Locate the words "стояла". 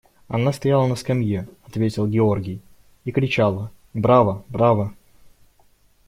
0.51-0.87